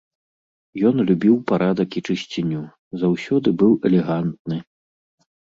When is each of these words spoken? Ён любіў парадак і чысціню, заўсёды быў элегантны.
Ён 0.89 0.95
любіў 1.09 1.35
парадак 1.51 1.89
і 2.01 2.03
чысціню, 2.13 2.63
заўсёды 3.03 3.47
быў 3.63 3.71
элегантны. 3.91 4.57